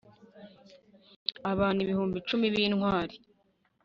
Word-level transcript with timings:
abantu 1.51 1.79
ibihumbi 1.85 2.17
cumi 2.27 2.45
b'intwari 2.53 3.15